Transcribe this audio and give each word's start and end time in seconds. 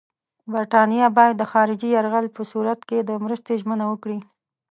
برټانیه 0.51 1.07
باید 1.17 1.35
د 1.37 1.43
خارجي 1.51 1.89
یرغل 1.97 2.25
په 2.35 2.41
صورت 2.51 2.79
کې 2.89 2.97
د 3.01 3.11
مرستې 3.23 3.53
ژمنه 3.61 3.85
وکړي. 3.87 4.19